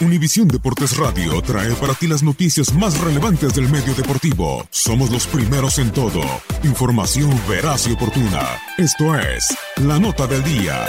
Univisión 0.00 0.46
Deportes 0.48 0.96
Radio 0.98 1.40
trae 1.40 1.72
para 1.76 1.94
ti 1.94 2.06
las 2.06 2.22
noticias 2.22 2.74
más 2.74 3.00
relevantes 3.00 3.54
del 3.54 3.68
medio 3.70 3.94
deportivo. 3.94 4.66
Somos 4.70 5.10
los 5.10 5.26
primeros 5.26 5.78
en 5.78 5.90
todo. 5.90 6.20
Información 6.64 7.30
veraz 7.48 7.86
y 7.88 7.92
oportuna. 7.92 8.42
Esto 8.76 9.18
es 9.18 9.56
La 9.76 9.98
Nota 9.98 10.26
del 10.26 10.44
Día. 10.44 10.86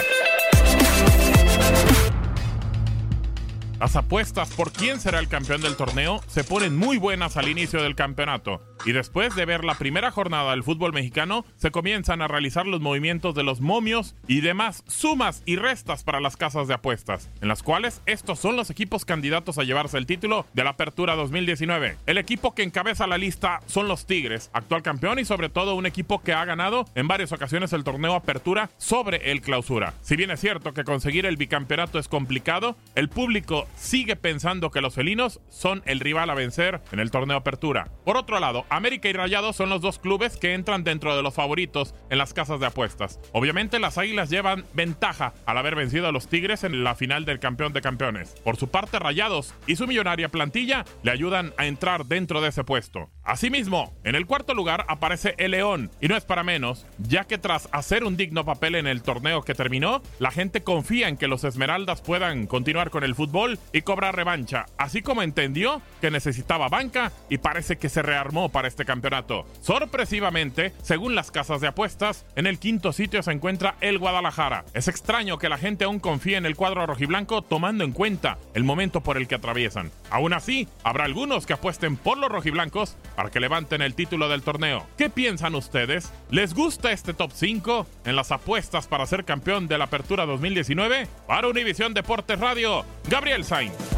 Las 3.80 3.94
apuestas 3.94 4.50
por 4.50 4.72
quién 4.72 5.00
será 5.00 5.20
el 5.20 5.28
campeón 5.28 5.62
del 5.62 5.76
torneo 5.76 6.20
se 6.26 6.42
ponen 6.42 6.76
muy 6.76 6.98
buenas 6.98 7.36
al 7.36 7.48
inicio 7.48 7.80
del 7.82 7.94
campeonato 7.94 8.60
y 8.88 8.92
después 8.92 9.36
de 9.36 9.44
ver 9.44 9.66
la 9.66 9.74
primera 9.74 10.10
jornada 10.10 10.52
del 10.52 10.62
fútbol 10.62 10.94
mexicano 10.94 11.44
se 11.56 11.70
comienzan 11.70 12.22
a 12.22 12.26
realizar 12.26 12.66
los 12.66 12.80
movimientos 12.80 13.34
de 13.34 13.42
los 13.42 13.60
momios 13.60 14.16
y 14.26 14.40
demás 14.40 14.82
sumas 14.86 15.42
y 15.44 15.56
restas 15.56 16.04
para 16.04 16.20
las 16.20 16.38
casas 16.38 16.68
de 16.68 16.72
apuestas, 16.72 17.28
en 17.42 17.48
las 17.48 17.62
cuales 17.62 18.00
estos 18.06 18.38
son 18.38 18.56
los 18.56 18.70
equipos 18.70 19.04
candidatos 19.04 19.58
a 19.58 19.64
llevarse 19.64 19.98
el 19.98 20.06
título 20.06 20.46
de 20.54 20.64
la 20.64 20.70
Apertura 20.70 21.16
2019. 21.16 21.98
El 22.06 22.16
equipo 22.16 22.54
que 22.54 22.62
encabeza 22.62 23.06
la 23.06 23.18
lista 23.18 23.60
son 23.66 23.88
los 23.88 24.06
Tigres, 24.06 24.48
actual 24.54 24.82
campeón 24.82 25.18
y 25.18 25.26
sobre 25.26 25.50
todo 25.50 25.74
un 25.74 25.84
equipo 25.84 26.22
que 26.22 26.32
ha 26.32 26.46
ganado 26.46 26.86
en 26.94 27.08
varias 27.08 27.32
ocasiones 27.32 27.74
el 27.74 27.84
torneo 27.84 28.14
Apertura 28.14 28.70
sobre 28.78 29.32
el 29.32 29.42
Clausura. 29.42 29.92
Si 30.00 30.16
bien 30.16 30.30
es 30.30 30.40
cierto 30.40 30.72
que 30.72 30.84
conseguir 30.84 31.26
el 31.26 31.36
bicampeonato 31.36 31.98
es 31.98 32.08
complicado, 32.08 32.74
el 32.94 33.10
público 33.10 33.68
sigue 33.76 34.16
pensando 34.16 34.70
que 34.70 34.80
los 34.80 34.94
felinos 34.94 35.40
son 35.50 35.82
el 35.84 36.00
rival 36.00 36.30
a 36.30 36.34
vencer 36.34 36.80
en 36.90 37.00
el 37.00 37.10
torneo 37.10 37.36
Apertura. 37.36 37.90
Por 38.06 38.16
otro 38.16 38.40
lado, 38.40 38.64
América 38.78 39.08
y 39.08 39.12
Rayados 39.12 39.56
son 39.56 39.70
los 39.70 39.80
dos 39.80 39.98
clubes 39.98 40.36
que 40.36 40.54
entran 40.54 40.84
dentro 40.84 41.16
de 41.16 41.22
los 41.22 41.34
favoritos 41.34 41.96
en 42.10 42.18
las 42.18 42.32
casas 42.32 42.60
de 42.60 42.66
apuestas. 42.66 43.18
Obviamente 43.32 43.80
las 43.80 43.98
Águilas 43.98 44.30
llevan 44.30 44.64
ventaja 44.72 45.34
al 45.46 45.58
haber 45.58 45.74
vencido 45.74 46.06
a 46.06 46.12
los 46.12 46.28
Tigres 46.28 46.62
en 46.62 46.84
la 46.84 46.94
final 46.94 47.24
del 47.24 47.40
campeón 47.40 47.72
de 47.72 47.82
campeones. 47.82 48.36
Por 48.44 48.56
su 48.56 48.68
parte, 48.68 49.00
Rayados 49.00 49.52
y 49.66 49.74
su 49.74 49.88
millonaria 49.88 50.28
plantilla 50.28 50.84
le 51.02 51.10
ayudan 51.10 51.52
a 51.58 51.66
entrar 51.66 52.06
dentro 52.06 52.40
de 52.40 52.50
ese 52.50 52.62
puesto. 52.62 53.10
Asimismo, 53.28 53.92
en 54.04 54.14
el 54.14 54.24
cuarto 54.24 54.54
lugar 54.54 54.86
aparece 54.88 55.34
el 55.36 55.50
León, 55.50 55.90
y 56.00 56.08
no 56.08 56.16
es 56.16 56.24
para 56.24 56.44
menos, 56.44 56.86
ya 56.96 57.24
que 57.24 57.36
tras 57.36 57.68
hacer 57.72 58.04
un 58.04 58.16
digno 58.16 58.46
papel 58.46 58.74
en 58.74 58.86
el 58.86 59.02
torneo 59.02 59.42
que 59.42 59.52
terminó, 59.54 60.00
la 60.18 60.30
gente 60.30 60.62
confía 60.62 61.08
en 61.08 61.18
que 61.18 61.28
los 61.28 61.44
Esmeraldas 61.44 62.00
puedan 62.00 62.46
continuar 62.46 62.88
con 62.88 63.04
el 63.04 63.14
fútbol 63.14 63.58
y 63.70 63.82
cobrar 63.82 64.16
revancha, 64.16 64.64
así 64.78 65.02
como 65.02 65.20
entendió 65.20 65.82
que 66.00 66.10
necesitaba 66.10 66.70
banca 66.70 67.12
y 67.28 67.36
parece 67.36 67.76
que 67.76 67.90
se 67.90 68.00
rearmó 68.00 68.48
para 68.48 68.66
este 68.66 68.86
campeonato. 68.86 69.44
Sorpresivamente, 69.60 70.72
según 70.82 71.14
las 71.14 71.30
casas 71.30 71.60
de 71.60 71.68
apuestas, 71.68 72.24
en 72.34 72.46
el 72.46 72.58
quinto 72.58 72.94
sitio 72.94 73.22
se 73.22 73.32
encuentra 73.32 73.74
el 73.82 73.98
Guadalajara. 73.98 74.64
Es 74.72 74.88
extraño 74.88 75.36
que 75.36 75.50
la 75.50 75.58
gente 75.58 75.84
aún 75.84 76.00
confíe 76.00 76.38
en 76.38 76.46
el 76.46 76.56
cuadro 76.56 76.86
rojiblanco 76.86 77.42
tomando 77.42 77.84
en 77.84 77.92
cuenta 77.92 78.38
el 78.54 78.64
momento 78.64 79.02
por 79.02 79.18
el 79.18 79.28
que 79.28 79.34
atraviesan. 79.34 79.90
Aún 80.10 80.32
así, 80.32 80.68
habrá 80.82 81.04
algunos 81.04 81.46
que 81.46 81.52
apuesten 81.52 81.96
por 81.96 82.18
los 82.18 82.30
rojiblancos 82.30 82.96
para 83.16 83.30
que 83.30 83.40
levanten 83.40 83.82
el 83.82 83.94
título 83.94 84.28
del 84.28 84.42
torneo. 84.42 84.86
¿Qué 84.96 85.10
piensan 85.10 85.54
ustedes? 85.54 86.12
¿Les 86.30 86.54
gusta 86.54 86.92
este 86.92 87.14
top 87.14 87.32
5 87.34 87.86
en 88.04 88.16
las 88.16 88.32
apuestas 88.32 88.86
para 88.86 89.06
ser 89.06 89.24
campeón 89.24 89.68
de 89.68 89.78
la 89.78 89.84
Apertura 89.84 90.26
2019? 90.26 91.06
Para 91.26 91.48
Univisión 91.48 91.94
Deportes 91.94 92.38
Radio, 92.38 92.84
Gabriel 93.08 93.44
Sainz. 93.44 93.97